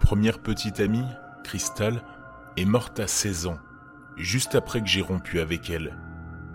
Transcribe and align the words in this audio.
première 0.00 0.40
petite 0.40 0.80
amie, 0.80 1.06
Cristal, 1.44 2.02
est 2.56 2.64
morte 2.64 2.98
à 2.98 3.06
16 3.06 3.46
ans, 3.46 3.58
juste 4.16 4.56
après 4.56 4.80
que 4.80 4.88
j'ai 4.88 5.02
rompu 5.02 5.38
avec 5.38 5.70
elle. 5.70 5.96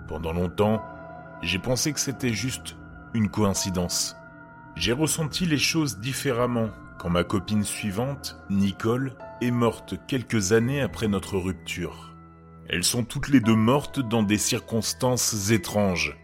Pendant 0.09 0.33
longtemps, 0.33 0.83
j'ai 1.41 1.59
pensé 1.59 1.93
que 1.93 1.99
c'était 1.99 2.33
juste 2.33 2.75
une 3.13 3.29
coïncidence. 3.29 4.17
J'ai 4.75 4.91
ressenti 4.91 5.45
les 5.45 5.57
choses 5.57 5.99
différemment 5.99 6.69
quand 6.97 7.09
ma 7.09 7.23
copine 7.23 7.63
suivante, 7.63 8.37
Nicole, 8.49 9.13
est 9.41 9.51
morte 9.51 9.95
quelques 10.07 10.51
années 10.51 10.81
après 10.81 11.07
notre 11.07 11.37
rupture. 11.37 12.13
Elles 12.67 12.83
sont 12.83 13.03
toutes 13.03 13.29
les 13.29 13.39
deux 13.39 13.55
mortes 13.55 13.99
dans 13.99 14.23
des 14.23 14.39
circonstances 14.39 15.51
étranges. 15.51 16.17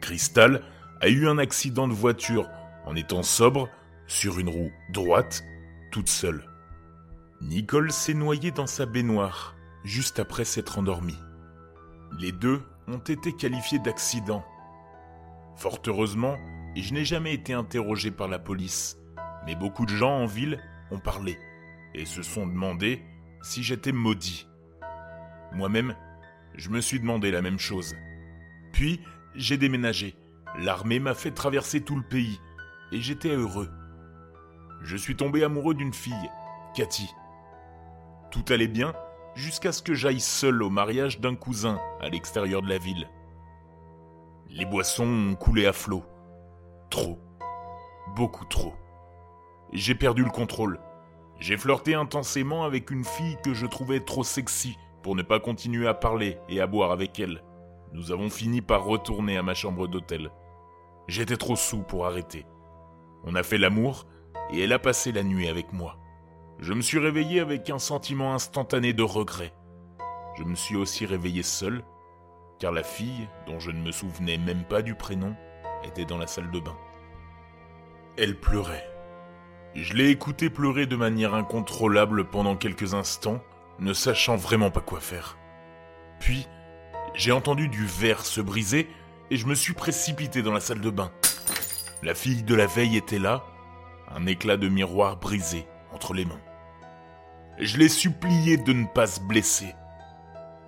Crystal 0.00 0.62
a 1.00 1.08
eu 1.08 1.26
un 1.26 1.38
accident 1.38 1.88
de 1.88 1.94
voiture 1.94 2.48
en 2.84 2.94
étant 2.96 3.22
sobre, 3.22 3.68
sur 4.06 4.38
une 4.38 4.50
roue 4.50 4.70
droite, 4.92 5.42
toute 5.90 6.08
seule. 6.08 6.49
Nicole 7.40 7.90
s'est 7.90 8.14
noyée 8.14 8.50
dans 8.50 8.66
sa 8.66 8.84
baignoire, 8.84 9.56
juste 9.82 10.18
après 10.18 10.44
s'être 10.44 10.78
endormie. 10.78 11.18
Les 12.18 12.32
deux 12.32 12.62
ont 12.86 12.98
été 12.98 13.32
qualifiés 13.32 13.78
d'accident. 13.78 14.44
Fort 15.56 15.80
heureusement, 15.86 16.36
je 16.76 16.92
n'ai 16.92 17.04
jamais 17.04 17.32
été 17.32 17.54
interrogé 17.54 18.10
par 18.10 18.28
la 18.28 18.38
police, 18.38 18.98
mais 19.46 19.54
beaucoup 19.54 19.86
de 19.86 19.94
gens 19.94 20.18
en 20.18 20.26
ville 20.26 20.60
ont 20.90 20.98
parlé 20.98 21.38
et 21.94 22.04
se 22.04 22.22
sont 22.22 22.46
demandé 22.46 23.02
si 23.42 23.62
j'étais 23.62 23.92
maudit. 23.92 24.46
Moi-même, 25.52 25.96
je 26.56 26.68
me 26.68 26.80
suis 26.80 27.00
demandé 27.00 27.30
la 27.30 27.42
même 27.42 27.58
chose. 27.58 27.94
Puis, 28.72 29.00
j'ai 29.34 29.56
déménagé. 29.56 30.14
L'armée 30.58 30.98
m'a 30.98 31.14
fait 31.14 31.30
traverser 31.30 31.80
tout 31.80 31.96
le 31.96 32.02
pays, 32.02 32.38
et 32.92 33.00
j'étais 33.00 33.34
heureux. 33.34 33.70
Je 34.82 34.96
suis 34.96 35.16
tombé 35.16 35.42
amoureux 35.42 35.74
d'une 35.74 35.94
fille, 35.94 36.30
Cathy. 36.74 37.08
Tout 38.30 38.44
allait 38.50 38.68
bien 38.68 38.92
jusqu'à 39.34 39.72
ce 39.72 39.82
que 39.82 39.94
j'aille 39.94 40.20
seul 40.20 40.62
au 40.62 40.70
mariage 40.70 41.20
d'un 41.20 41.34
cousin 41.34 41.80
à 42.00 42.08
l'extérieur 42.08 42.62
de 42.62 42.68
la 42.68 42.78
ville. 42.78 43.08
Les 44.48 44.64
boissons 44.64 45.06
ont 45.06 45.34
coulé 45.34 45.66
à 45.66 45.72
flot. 45.72 46.04
Trop. 46.90 47.18
Beaucoup 48.16 48.44
trop. 48.44 48.74
J'ai 49.72 49.94
perdu 49.94 50.24
le 50.24 50.30
contrôle. 50.30 50.80
J'ai 51.38 51.56
flirté 51.56 51.94
intensément 51.94 52.64
avec 52.64 52.90
une 52.90 53.04
fille 53.04 53.38
que 53.42 53.54
je 53.54 53.66
trouvais 53.66 54.00
trop 54.00 54.24
sexy 54.24 54.76
pour 55.02 55.16
ne 55.16 55.22
pas 55.22 55.40
continuer 55.40 55.86
à 55.86 55.94
parler 55.94 56.38
et 56.48 56.60
à 56.60 56.66
boire 56.66 56.90
avec 56.90 57.18
elle. 57.18 57.42
Nous 57.92 58.12
avons 58.12 58.30
fini 58.30 58.60
par 58.60 58.84
retourner 58.84 59.36
à 59.36 59.42
ma 59.42 59.54
chambre 59.54 59.86
d'hôtel. 59.86 60.30
J'étais 61.08 61.36
trop 61.36 61.56
sous 61.56 61.82
pour 61.82 62.06
arrêter. 62.06 62.46
On 63.24 63.34
a 63.34 63.42
fait 63.42 63.58
l'amour 63.58 64.06
et 64.50 64.62
elle 64.62 64.72
a 64.72 64.78
passé 64.78 65.12
la 65.12 65.22
nuit 65.22 65.48
avec 65.48 65.72
moi. 65.72 65.99
Je 66.60 66.74
me 66.74 66.82
suis 66.82 66.98
réveillé 66.98 67.40
avec 67.40 67.70
un 67.70 67.78
sentiment 67.78 68.34
instantané 68.34 68.92
de 68.92 69.02
regret. 69.02 69.54
Je 70.36 70.44
me 70.44 70.54
suis 70.54 70.76
aussi 70.76 71.06
réveillé 71.06 71.42
seul, 71.42 71.82
car 72.58 72.70
la 72.70 72.82
fille, 72.82 73.28
dont 73.46 73.58
je 73.58 73.70
ne 73.70 73.80
me 73.80 73.90
souvenais 73.90 74.36
même 74.36 74.64
pas 74.64 74.82
du 74.82 74.94
prénom, 74.94 75.34
était 75.84 76.04
dans 76.04 76.18
la 76.18 76.26
salle 76.26 76.50
de 76.50 76.60
bain. 76.60 76.76
Elle 78.18 78.38
pleurait. 78.38 78.86
Je 79.74 79.94
l'ai 79.94 80.10
écoutée 80.10 80.50
pleurer 80.50 80.84
de 80.84 80.96
manière 80.96 81.32
incontrôlable 81.32 82.28
pendant 82.28 82.56
quelques 82.56 82.92
instants, 82.92 83.40
ne 83.78 83.94
sachant 83.94 84.36
vraiment 84.36 84.70
pas 84.70 84.82
quoi 84.82 85.00
faire. 85.00 85.38
Puis, 86.18 86.46
j'ai 87.14 87.32
entendu 87.32 87.68
du 87.68 87.86
verre 87.86 88.26
se 88.26 88.42
briser 88.42 88.86
et 89.30 89.38
je 89.38 89.46
me 89.46 89.54
suis 89.54 89.72
précipité 89.72 90.42
dans 90.42 90.52
la 90.52 90.60
salle 90.60 90.82
de 90.82 90.90
bain. 90.90 91.10
La 92.02 92.14
fille 92.14 92.42
de 92.42 92.54
la 92.54 92.66
veille 92.66 92.98
était 92.98 93.18
là, 93.18 93.46
un 94.14 94.26
éclat 94.26 94.58
de 94.58 94.68
miroir 94.68 95.16
brisé 95.16 95.66
entre 95.94 96.12
les 96.12 96.26
mains. 96.26 96.40
Je 97.60 97.76
l'ai 97.76 97.90
supplié 97.90 98.56
de 98.56 98.72
ne 98.72 98.86
pas 98.86 99.06
se 99.06 99.20
blesser. 99.20 99.74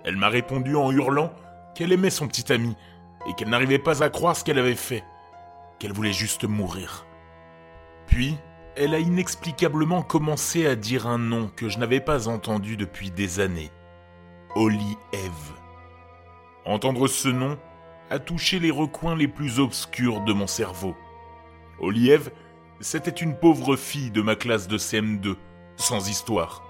Elle 0.03 0.15
m'a 0.15 0.29
répondu 0.29 0.75
en 0.75 0.91
hurlant 0.91 1.33
qu'elle 1.73 1.91
aimait 1.91 2.11
son 2.11 2.27
petit 2.27 2.53
ami 2.53 2.75
et 3.27 3.33
qu'elle 3.33 3.49
n'arrivait 3.49 3.79
pas 3.79 4.03
à 4.03 4.09
croire 4.09 4.35
ce 4.35 4.43
qu'elle 4.43 4.59
avait 4.59 4.75
fait, 4.75 5.03
qu'elle 5.79 5.91
voulait 5.91 6.13
juste 6.13 6.43
mourir. 6.43 7.07
Puis, 8.05 8.37
elle 8.75 8.93
a 8.93 8.99
inexplicablement 8.99 10.03
commencé 10.03 10.67
à 10.67 10.75
dire 10.75 11.07
un 11.07 11.17
nom 11.17 11.49
que 11.55 11.67
je 11.67 11.79
n'avais 11.79 11.99
pas 11.99 12.27
entendu 12.27 12.77
depuis 12.77 13.09
des 13.09 13.39
années. 13.39 13.71
Holly 14.53 14.97
Eve. 15.13 15.53
Entendre 16.63 17.07
ce 17.07 17.29
nom 17.29 17.57
a 18.11 18.19
touché 18.19 18.59
les 18.59 18.71
recoins 18.71 19.15
les 19.15 19.27
plus 19.27 19.59
obscurs 19.59 20.21
de 20.21 20.33
mon 20.33 20.45
cerveau. 20.45 20.95
Holly 21.79 22.11
Eve, 22.11 22.29
c'était 22.81 23.09
une 23.09 23.35
pauvre 23.35 23.77
fille 23.77 24.11
de 24.11 24.21
ma 24.21 24.35
classe 24.35 24.67
de 24.67 24.77
CM2, 24.77 25.37
sans 25.75 26.07
histoire. 26.07 26.63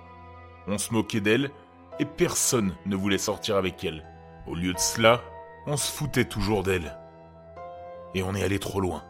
On 0.67 0.77
se 0.77 0.93
moquait 0.93 1.21
d'elle 1.21 1.51
et 1.99 2.05
personne 2.05 2.75
ne 2.85 2.95
voulait 2.95 3.17
sortir 3.17 3.57
avec 3.57 3.83
elle. 3.83 4.05
Au 4.47 4.55
lieu 4.55 4.73
de 4.73 4.79
cela, 4.79 5.21
on 5.65 5.77
se 5.77 5.91
foutait 5.91 6.25
toujours 6.25 6.63
d'elle. 6.63 6.97
Et 8.13 8.23
on 8.23 8.35
est 8.35 8.43
allé 8.43 8.59
trop 8.59 8.79
loin. 8.79 9.03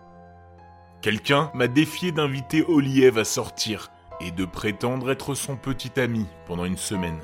Quelqu'un 1.01 1.51
m'a 1.53 1.67
défié 1.67 2.11
d'inviter 2.11 2.63
Oliev 2.63 3.17
à 3.17 3.25
sortir 3.25 3.91
et 4.21 4.31
de 4.31 4.45
prétendre 4.45 5.11
être 5.11 5.35
son 5.35 5.57
petit 5.57 5.99
ami 5.99 6.25
pendant 6.45 6.65
une 6.65 6.77
semaine. 6.77 7.19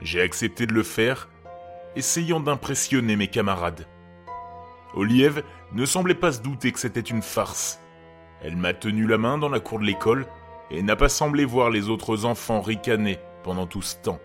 J'ai 0.00 0.22
accepté 0.22 0.66
de 0.66 0.72
le 0.72 0.82
faire, 0.82 1.28
essayant 1.96 2.40
d'impressionner 2.40 3.16
mes 3.16 3.28
camarades. 3.28 3.86
Oliev 4.94 5.42
ne 5.72 5.84
semblait 5.86 6.14
pas 6.14 6.32
se 6.32 6.40
douter 6.40 6.72
que 6.72 6.80
c'était 6.80 7.00
une 7.00 7.22
farce. 7.22 7.80
Elle 8.42 8.56
m'a 8.56 8.74
tenu 8.74 9.06
la 9.06 9.18
main 9.18 9.38
dans 9.38 9.48
la 9.48 9.60
cour 9.60 9.78
de 9.78 9.84
l'école 9.84 10.26
et 10.72 10.82
n'a 10.82 10.96
pas 10.96 11.10
semblé 11.10 11.44
voir 11.44 11.70
les 11.70 11.88
autres 11.88 12.24
enfants 12.24 12.60
ricaner 12.60 13.18
pendant 13.44 13.66
tout 13.66 13.82
ce 13.82 13.96
temps. 13.96 14.18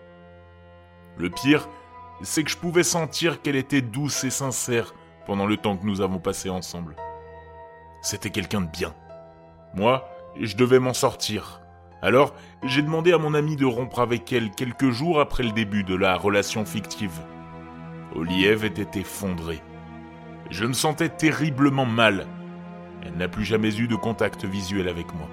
Le 1.16 1.30
pire, 1.30 1.68
c'est 2.22 2.42
que 2.42 2.50
je 2.50 2.56
pouvais 2.56 2.82
sentir 2.82 3.42
qu'elle 3.42 3.56
était 3.56 3.82
douce 3.82 4.24
et 4.24 4.30
sincère 4.30 4.94
pendant 5.26 5.46
le 5.46 5.58
temps 5.58 5.76
que 5.76 5.84
nous 5.84 6.00
avons 6.00 6.18
passé 6.18 6.48
ensemble. 6.48 6.96
C'était 8.00 8.30
quelqu'un 8.30 8.62
de 8.62 8.70
bien. 8.70 8.94
Moi, 9.74 10.08
je 10.40 10.56
devais 10.56 10.78
m'en 10.78 10.94
sortir. 10.94 11.60
Alors, 12.00 12.34
j'ai 12.64 12.82
demandé 12.82 13.12
à 13.12 13.18
mon 13.18 13.34
ami 13.34 13.56
de 13.56 13.66
rompre 13.66 14.00
avec 14.00 14.32
elle 14.32 14.50
quelques 14.50 14.90
jours 14.90 15.20
après 15.20 15.42
le 15.42 15.52
début 15.52 15.84
de 15.84 15.94
la 15.94 16.16
relation 16.16 16.64
fictive. 16.64 17.20
Oliev 18.14 18.64
était 18.64 19.00
effondrée. 19.00 19.60
Je 20.50 20.64
me 20.64 20.72
sentais 20.72 21.10
terriblement 21.10 21.86
mal. 21.86 22.26
Elle 23.04 23.16
n'a 23.16 23.28
plus 23.28 23.44
jamais 23.44 23.76
eu 23.76 23.86
de 23.86 23.96
contact 23.96 24.44
visuel 24.44 24.88
avec 24.88 25.12
moi. 25.14 25.28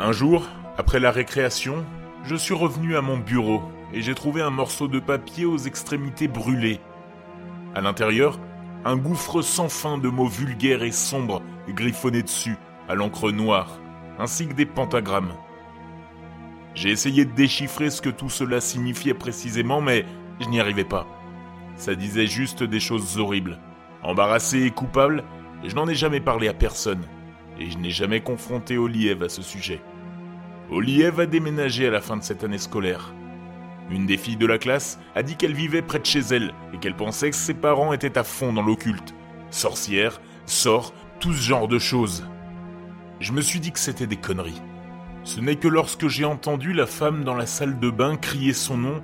Un 0.00 0.12
jour, 0.12 0.46
après 0.76 1.00
la 1.00 1.10
récréation, 1.10 1.84
je 2.22 2.36
suis 2.36 2.54
revenu 2.54 2.96
à 2.96 3.02
mon 3.02 3.18
bureau 3.18 3.62
et 3.92 4.00
j'ai 4.00 4.14
trouvé 4.14 4.40
un 4.40 4.50
morceau 4.50 4.86
de 4.86 5.00
papier 5.00 5.44
aux 5.44 5.58
extrémités 5.58 6.28
brûlées. 6.28 6.80
À 7.74 7.80
l'intérieur, 7.80 8.38
un 8.84 8.96
gouffre 8.96 9.42
sans 9.42 9.68
fin 9.68 9.98
de 9.98 10.08
mots 10.08 10.28
vulgaires 10.28 10.84
et 10.84 10.92
sombres 10.92 11.42
griffonnés 11.68 12.22
dessus 12.22 12.56
à 12.88 12.94
l'encre 12.94 13.32
noire, 13.32 13.80
ainsi 14.20 14.46
que 14.46 14.54
des 14.54 14.66
pentagrammes. 14.66 15.32
J'ai 16.74 16.90
essayé 16.90 17.24
de 17.24 17.32
déchiffrer 17.32 17.90
ce 17.90 18.00
que 18.00 18.08
tout 18.08 18.30
cela 18.30 18.60
signifiait 18.60 19.14
précisément, 19.14 19.80
mais 19.80 20.06
je 20.38 20.48
n'y 20.48 20.60
arrivais 20.60 20.84
pas. 20.84 21.08
Ça 21.74 21.96
disait 21.96 22.28
juste 22.28 22.62
des 22.62 22.80
choses 22.80 23.18
horribles. 23.18 23.58
Embarrassé 24.04 24.62
et 24.62 24.70
coupable, 24.70 25.24
je 25.64 25.74
n'en 25.74 25.88
ai 25.88 25.96
jamais 25.96 26.20
parlé 26.20 26.46
à 26.46 26.54
personne, 26.54 27.02
et 27.58 27.70
je 27.70 27.78
n'ai 27.78 27.90
jamais 27.90 28.20
confronté 28.20 28.78
Oliev 28.78 29.22
à 29.22 29.28
ce 29.28 29.42
sujet. 29.42 29.80
Oliev 30.70 31.18
a 31.18 31.26
déménagé 31.26 31.86
à 31.86 31.90
la 31.90 32.02
fin 32.02 32.18
de 32.18 32.22
cette 32.22 32.44
année 32.44 32.58
scolaire. 32.58 33.14
Une 33.90 34.04
des 34.04 34.18
filles 34.18 34.36
de 34.36 34.46
la 34.46 34.58
classe 34.58 34.98
a 35.14 35.22
dit 35.22 35.36
qu'elle 35.36 35.54
vivait 35.54 35.80
près 35.80 35.98
de 35.98 36.04
chez 36.04 36.20
elle 36.20 36.52
et 36.74 36.78
qu'elle 36.78 36.94
pensait 36.94 37.30
que 37.30 37.36
ses 37.36 37.54
parents 37.54 37.94
étaient 37.94 38.18
à 38.18 38.24
fond 38.24 38.52
dans 38.52 38.62
l'occulte. 38.62 39.14
Sorcière, 39.50 40.20
sort, 40.44 40.92
tout 41.20 41.32
ce 41.32 41.40
genre 41.40 41.68
de 41.68 41.78
choses. 41.78 42.26
Je 43.18 43.32
me 43.32 43.40
suis 43.40 43.60
dit 43.60 43.72
que 43.72 43.78
c'était 43.78 44.06
des 44.06 44.16
conneries. 44.16 44.60
Ce 45.24 45.40
n'est 45.40 45.56
que 45.56 45.68
lorsque 45.68 46.06
j'ai 46.06 46.26
entendu 46.26 46.74
la 46.74 46.86
femme 46.86 47.24
dans 47.24 47.34
la 47.34 47.46
salle 47.46 47.80
de 47.80 47.88
bain 47.88 48.16
crier 48.16 48.52
son 48.52 48.76
nom 48.76 49.02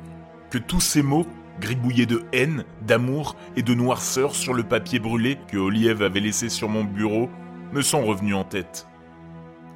que 0.51 0.59
tous 0.59 0.81
ces 0.81 1.03
mots, 1.03 1.27
gribouillés 1.61 2.07
de 2.07 2.25
haine, 2.33 2.65
d'amour 2.83 3.37
et 3.57 3.63
de 3.63 3.73
noirceur 3.73 4.35
sur 4.35 4.53
le 4.53 4.65
papier 4.65 4.99
brûlé 4.99 5.39
que 5.49 5.57
Oliev 5.57 6.03
avait 6.03 6.21
laissé 6.21 6.51
sur 6.51 6.69
mon 6.69 6.85
bureau, 6.85 7.31
me 7.73 7.81
sont 7.81 8.05
revenus 8.05 8.35
en 8.35 8.45
tête. 8.45 8.87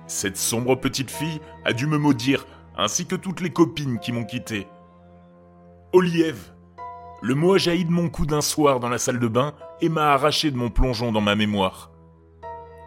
Cette 0.08 0.38
sombre 0.38 0.74
petite 0.74 1.10
fille 1.10 1.38
a 1.66 1.74
dû 1.74 1.86
me 1.86 1.98
maudire, 1.98 2.46
ainsi 2.78 3.06
que 3.06 3.14
toutes 3.14 3.42
les 3.42 3.50
copines 3.50 3.98
qui 3.98 4.10
m'ont 4.10 4.24
quitté. 4.24 4.66
Oliev. 5.92 6.38
Le 7.20 7.34
mot 7.34 7.54
a 7.54 7.58
jailli 7.58 7.84
de 7.84 7.90
mon 7.90 8.08
cou 8.08 8.24
d'un 8.24 8.40
soir 8.40 8.80
dans 8.80 8.88
la 8.88 8.96
salle 8.96 9.18
de 9.18 9.28
bain 9.28 9.54
et 9.82 9.90
m'a 9.90 10.12
arraché 10.12 10.50
de 10.50 10.56
mon 10.56 10.70
plongeon 10.70 11.12
dans 11.12 11.20
ma 11.20 11.34
mémoire. 11.34 11.90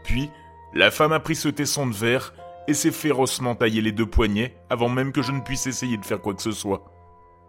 Puis, 0.04 0.32
la 0.74 0.90
femme 0.90 1.12
a 1.12 1.20
pris 1.20 1.36
ce 1.36 1.48
tesson 1.48 1.86
de 1.86 1.94
verre 1.94 2.34
et 2.68 2.74
s'est 2.74 2.92
férocement 2.92 3.54
taillé 3.54 3.82
les 3.82 3.92
deux 3.92 4.06
poignets 4.08 4.56
avant 4.72 4.90
même 4.90 5.12
que 5.12 5.22
je 5.22 5.32
ne 5.32 5.42
puisse 5.42 5.68
essayer 5.68 5.98
de 5.98 6.06
faire 6.06 6.22
quoi 6.22 6.34
que 6.34 6.42
ce 6.42 6.52
soit. 6.52 6.86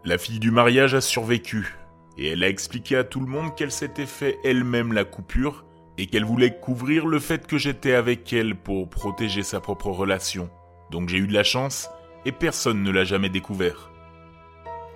La 0.04 0.18
fille 0.18 0.40
du 0.40 0.50
mariage 0.50 0.94
a 0.94 1.00
survécu, 1.00 1.78
et 2.18 2.28
elle 2.28 2.44
a 2.44 2.48
expliqué 2.48 2.96
à 2.96 3.04
tout 3.04 3.20
le 3.20 3.26
monde 3.26 3.54
qu'elle 3.54 3.72
s'était 3.72 4.04
fait 4.04 4.38
elle-même 4.44 4.92
la 4.92 5.04
coupure 5.04 5.64
et 5.98 6.06
qu'elle 6.06 6.24
voulait 6.24 6.58
couvrir 6.58 7.06
le 7.06 7.18
fait 7.18 7.46
que 7.46 7.58
j'étais 7.58 7.94
avec 7.94 8.32
elle 8.32 8.56
pour 8.56 8.88
protéger 8.88 9.42
sa 9.42 9.60
propre 9.60 9.88
relation. 9.88 10.50
Donc 10.90 11.08
j'ai 11.08 11.18
eu 11.18 11.26
de 11.26 11.34
la 11.34 11.44
chance 11.44 11.90
et 12.24 12.32
personne 12.32 12.82
ne 12.82 12.90
l'a 12.90 13.04
jamais 13.04 13.28
découvert. 13.28 13.90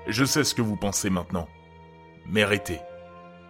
Je 0.07 0.25
sais 0.25 0.45
ce 0.45 0.55
que 0.55 0.63
vous 0.63 0.77
pensez 0.77 1.11
maintenant. 1.11 1.49
Mais 2.29 2.43
arrêtez. 2.43 2.81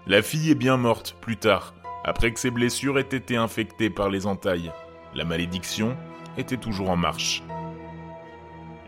La 0.07 0.23
fille 0.23 0.51
est 0.51 0.57
bien 0.57 0.77
morte 0.77 1.17
plus 1.21 1.37
tard, 1.37 1.75
après 2.05 2.33
que 2.33 2.41
ses 2.41 2.51
blessures 2.51 2.99
aient 2.99 3.03
été 3.03 3.37
infectées 3.37 3.91
par 3.91 4.09
les 4.09 4.27
entailles. 4.27 4.73
La 5.15 5.25
malédiction 5.25 5.97
était 6.37 6.57
toujours 6.57 6.91
en 6.91 6.97
marche. 6.97 7.43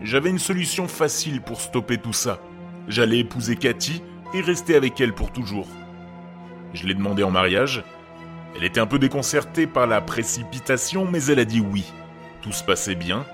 J'avais 0.00 0.30
une 0.30 0.38
solution 0.38 0.86
facile 0.86 1.42
pour 1.42 1.60
stopper 1.60 1.98
tout 1.98 2.12
ça. 2.12 2.40
J'allais 2.86 3.18
épouser 3.18 3.56
Cathy 3.56 4.02
et 4.32 4.40
rester 4.40 4.76
avec 4.76 5.00
elle 5.00 5.14
pour 5.14 5.32
toujours. 5.32 5.66
Je 6.72 6.86
l'ai 6.86 6.94
demandé 6.94 7.22
en 7.22 7.30
mariage. 7.30 7.82
Elle 8.58 8.64
était 8.64 8.80
un 8.80 8.86
peu 8.86 8.98
déconcertée 8.98 9.68
par 9.68 9.86
la 9.86 10.00
précipitation, 10.00 11.06
mais 11.08 11.24
elle 11.26 11.38
a 11.38 11.44
dit 11.44 11.60
oui. 11.60 11.92
Tout 12.42 12.50
se 12.50 12.64
passait 12.64 12.96
bien. 12.96 13.24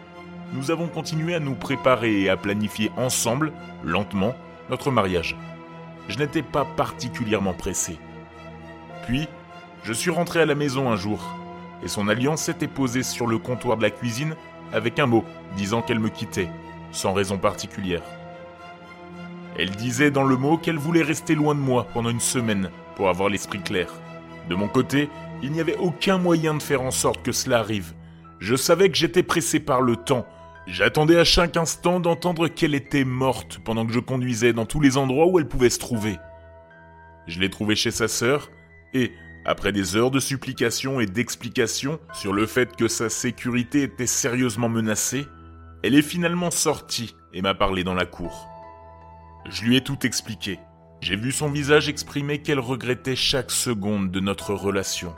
Nous 0.53 0.71
avons 0.71 0.87
continué 0.87 1.35
à 1.35 1.41
nous 1.41 1.55
préparer 1.55 2.21
et 2.21 2.29
à 2.29 2.37
planifier 2.37 2.93
ensemble, 2.99 3.51
lentement, 3.83 4.35
notre 4.69 4.91
mariage. 4.91 5.35
Je 6.09 6.19
n'étais 6.19 6.43
pas 6.43 6.67
particulièrement 6.67 7.55
pressé. 7.55 7.99
Puis, 9.07 9.27
je 9.83 9.95
suis 9.95 10.11
rentré 10.11 10.43
à 10.43 10.47
la 10.47 10.55
maison 10.55 10.91
un 10.91 10.97
jour, 10.97 11.35
et 11.83 11.89
son 11.89 12.09
alliance 12.09 12.43
s'était 12.43 12.69
posée 12.69 13.03
sur 13.03 13.27
le 13.27 13.39
comptoir 13.39 13.79
de 13.79 13.83
la 13.83 13.91
cuisine 13.91 14.37
avec 14.75 14.99
un 14.99 15.07
mot 15.07 15.25
disant 15.57 15.81
qu'elle 15.81 16.01
me 16.01 16.11
quittait, 16.11 16.51
sans 16.93 17.15
raison 17.15 17.39
particulière. 17.39 18.03
Elle 19.59 19.71
disait 19.71 20.11
dans 20.11 20.25
le 20.25 20.37
mot 20.37 20.59
qu'elle 20.59 20.79
voulait 20.79 21.03
rester 21.03 21.35
loin 21.35 21.55
de 21.55 21.61
moi 21.61 21.87
pendant 21.95 22.11
une 22.11 22.21
semaine 22.21 22.69
pour 22.95 23.09
avoir 23.09 23.31
l'esprit 23.31 23.61
clair. 23.61 23.89
De 24.49 24.55
mon 24.55 24.69
côté, 24.69 25.09
il 25.43 25.53
n'y 25.53 25.61
avait 25.61 25.77
aucun 25.77 26.19
moyen 26.19 26.55
de 26.55 26.63
faire 26.63 26.83
en 26.83 26.91
sorte 26.91 27.23
que 27.23 27.33
cela 27.33 27.59
arrive. 27.59 27.95
Je 28.41 28.57
savais 28.57 28.91
que 28.91 28.97
j'étais 28.97 29.23
pressé 29.23 29.61
par 29.61 29.81
le 29.81 29.97
temps. 29.97 30.27
J'attendais 30.67 31.19
à 31.19 31.25
chaque 31.25 31.57
instant 31.57 32.01
d'entendre 32.01 32.49
qu'elle 32.49 32.75
était 32.75 33.05
morte 33.05 33.61
pendant 33.65 33.87
que 33.87 33.93
je 33.93 34.01
conduisais 34.01 34.53
dans 34.53 34.67
tous 34.67 34.81
les 34.81 34.97
endroits 34.97 35.27
où 35.27 35.39
elle 35.39 35.49
pouvait 35.49 35.71
se 35.71 35.79
trouver. 35.79 36.19
Je 37.27 37.41
l'ai 37.41 37.51
trouvée 37.51 37.77
chez 37.77 37.91
sa 37.91 38.09
sœur, 38.09 38.51
et, 38.93 39.13
après 39.47 39.73
des 39.73 39.97
heures 39.97 40.11
de 40.11 40.21
supplications 40.21 41.01
et 41.01 41.07
d'explications 41.07 41.99
sur 42.13 42.33
le 42.33 42.47
fait 42.47 42.77
que 42.77 42.89
sa 42.89 43.11
sécurité 43.11 43.83
était 43.83 44.07
sérieusement 44.07 44.69
menacée, 44.69 45.27
elle 45.83 45.95
est 45.95 46.03
finalement 46.03 46.51
sortie 46.51 47.15
et 47.35 47.43
m'a 47.43 47.55
parlé 47.55 47.85
dans 47.85 47.95
la 47.95 48.07
cour. 48.07 48.49
Je 49.51 49.65
lui 49.65 49.77
ai 49.77 49.83
tout 49.83 50.07
expliqué. 50.07 50.59
J'ai 51.05 51.17
vu 51.17 51.33
son 51.33 51.51
visage 51.51 51.91
exprimer 51.91 52.39
qu'elle 52.39 52.59
regrettait 52.59 53.15
chaque 53.15 53.51
seconde 53.51 54.11
de 54.11 54.21
notre 54.21 54.55
relation. 54.55 55.15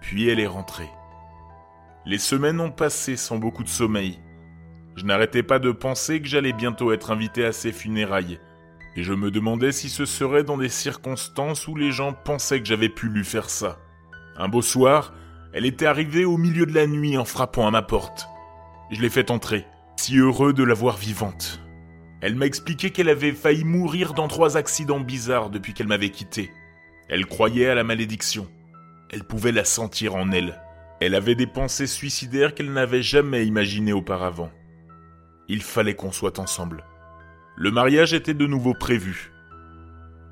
Puis 0.00 0.28
elle 0.28 0.40
est 0.40 0.48
rentrée. 0.48 0.90
Les 2.04 2.18
semaines 2.18 2.58
ont 2.58 2.72
passé 2.72 3.16
sans 3.16 3.38
beaucoup 3.38 3.62
de 3.62 3.68
sommeil. 3.68 4.18
Je 4.96 5.04
n'arrêtais 5.04 5.44
pas 5.44 5.60
de 5.60 5.70
penser 5.70 6.20
que 6.20 6.26
j'allais 6.26 6.52
bientôt 6.52 6.90
être 6.90 7.12
invité 7.12 7.44
à 7.44 7.52
ses 7.52 7.70
funérailles, 7.70 8.40
et 8.96 9.04
je 9.04 9.12
me 9.12 9.30
demandais 9.30 9.70
si 9.70 9.88
ce 9.88 10.04
serait 10.04 10.42
dans 10.42 10.58
des 10.58 10.68
circonstances 10.68 11.68
où 11.68 11.76
les 11.76 11.92
gens 11.92 12.12
pensaient 12.12 12.58
que 12.58 12.66
j'avais 12.66 12.88
pu 12.88 13.08
lui 13.08 13.24
faire 13.24 13.50
ça. 13.50 13.78
Un 14.36 14.48
beau 14.48 14.62
soir, 14.62 15.14
elle 15.52 15.64
était 15.64 15.86
arrivée 15.86 16.24
au 16.24 16.38
milieu 16.38 16.66
de 16.66 16.74
la 16.74 16.88
nuit 16.88 17.16
en 17.16 17.24
frappant 17.24 17.68
à 17.68 17.70
ma 17.70 17.82
porte. 17.82 18.26
Je 18.90 19.00
l'ai 19.00 19.10
fait 19.10 19.30
entrer, 19.30 19.64
si 19.94 20.18
heureux 20.18 20.52
de 20.52 20.64
la 20.64 20.74
voir 20.74 20.96
vivante. 20.96 21.63
Elle 22.24 22.36
m'a 22.36 22.46
expliqué 22.46 22.88
qu'elle 22.88 23.10
avait 23.10 23.32
failli 23.32 23.64
mourir 23.64 24.14
dans 24.14 24.28
trois 24.28 24.56
accidents 24.56 24.98
bizarres 24.98 25.50
depuis 25.50 25.74
qu'elle 25.74 25.88
m'avait 25.88 26.08
quitté. 26.08 26.50
Elle 27.10 27.26
croyait 27.26 27.68
à 27.68 27.74
la 27.74 27.84
malédiction. 27.84 28.48
Elle 29.10 29.24
pouvait 29.24 29.52
la 29.52 29.66
sentir 29.66 30.14
en 30.14 30.32
elle. 30.32 30.58
Elle 31.02 31.14
avait 31.16 31.34
des 31.34 31.46
pensées 31.46 31.86
suicidaires 31.86 32.54
qu'elle 32.54 32.72
n'avait 32.72 33.02
jamais 33.02 33.44
imaginées 33.44 33.92
auparavant. 33.92 34.50
Il 35.48 35.62
fallait 35.62 35.96
qu'on 35.96 36.12
soit 36.12 36.38
ensemble. 36.38 36.86
Le 37.56 37.70
mariage 37.70 38.14
était 38.14 38.32
de 38.32 38.46
nouveau 38.46 38.72
prévu. 38.72 39.30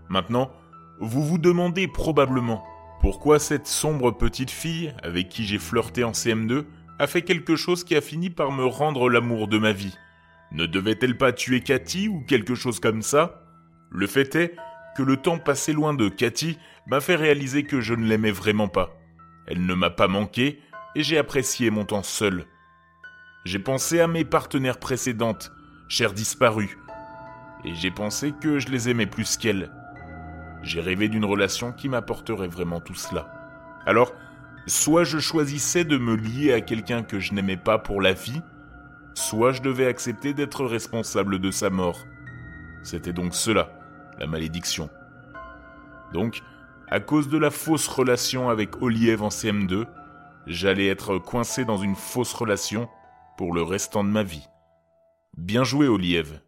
Maintenant, 0.08 0.50
vous 0.98 1.22
vous 1.22 1.36
demandez 1.36 1.88
probablement 1.88 2.64
pourquoi 3.02 3.38
cette 3.38 3.66
sombre 3.66 4.12
petite 4.12 4.50
fille, 4.50 4.94
avec 5.02 5.28
qui 5.28 5.44
j'ai 5.44 5.58
flirté 5.58 6.04
en 6.04 6.12
CM2, 6.12 6.64
a 6.98 7.06
fait 7.06 7.20
quelque 7.20 7.54
chose 7.54 7.84
qui 7.84 7.96
a 7.96 8.00
fini 8.00 8.30
par 8.30 8.50
me 8.50 8.64
rendre 8.64 9.10
l'amour 9.10 9.46
de 9.46 9.58
ma 9.58 9.72
vie. 9.72 9.94
Ne 10.52 10.66
devait-elle 10.66 11.16
pas 11.16 11.32
tuer 11.32 11.62
Cathy 11.62 12.08
ou 12.08 12.20
quelque 12.20 12.54
chose 12.54 12.78
comme 12.78 13.00
ça? 13.00 13.42
Le 13.90 14.06
fait 14.06 14.34
est 14.34 14.54
que 14.94 15.02
le 15.02 15.16
temps 15.16 15.38
passé 15.38 15.72
loin 15.72 15.94
de 15.94 16.08
Cathy 16.10 16.58
m'a 16.86 17.00
fait 17.00 17.16
réaliser 17.16 17.64
que 17.64 17.80
je 17.80 17.94
ne 17.94 18.04
l'aimais 18.04 18.32
vraiment 18.32 18.68
pas. 18.68 18.90
Elle 19.46 19.64
ne 19.64 19.74
m'a 19.74 19.88
pas 19.90 20.08
manqué 20.08 20.60
et 20.94 21.02
j'ai 21.02 21.16
apprécié 21.16 21.70
mon 21.70 21.86
temps 21.86 22.02
seul. 22.02 22.44
J'ai 23.44 23.58
pensé 23.58 24.00
à 24.00 24.06
mes 24.06 24.24
partenaires 24.24 24.78
précédentes, 24.78 25.52
chères 25.88 26.12
disparues, 26.12 26.78
et 27.64 27.74
j'ai 27.74 27.90
pensé 27.90 28.32
que 28.32 28.58
je 28.58 28.68
les 28.68 28.90
aimais 28.90 29.06
plus 29.06 29.38
qu'elles. 29.38 29.72
J'ai 30.62 30.80
rêvé 30.80 31.08
d'une 31.08 31.24
relation 31.24 31.72
qui 31.72 31.88
m'apporterait 31.88 32.46
vraiment 32.48 32.80
tout 32.80 32.94
cela. 32.94 33.32
Alors, 33.86 34.12
soit 34.66 35.04
je 35.04 35.18
choisissais 35.18 35.84
de 35.84 35.96
me 35.96 36.14
lier 36.14 36.52
à 36.52 36.60
quelqu'un 36.60 37.02
que 37.02 37.18
je 37.18 37.32
n'aimais 37.32 37.56
pas 37.56 37.78
pour 37.78 38.00
la 38.00 38.12
vie, 38.12 38.42
soit 39.14 39.52
je 39.52 39.62
devais 39.62 39.86
accepter 39.86 40.34
d'être 40.34 40.64
responsable 40.64 41.38
de 41.38 41.50
sa 41.50 41.70
mort. 41.70 41.98
C'était 42.82 43.12
donc 43.12 43.34
cela, 43.34 43.70
la 44.18 44.26
malédiction. 44.26 44.90
Donc, 46.12 46.42
à 46.88 47.00
cause 47.00 47.28
de 47.28 47.38
la 47.38 47.50
fausse 47.50 47.88
relation 47.88 48.50
avec 48.50 48.82
Olive 48.82 49.22
en 49.22 49.28
CM2, 49.28 49.86
j'allais 50.46 50.88
être 50.88 51.18
coincé 51.18 51.64
dans 51.64 51.78
une 51.78 51.96
fausse 51.96 52.32
relation 52.34 52.88
pour 53.36 53.54
le 53.54 53.62
restant 53.62 54.04
de 54.04 54.10
ma 54.10 54.22
vie. 54.22 54.46
Bien 55.36 55.64
joué, 55.64 55.88
Olive. 55.88 56.40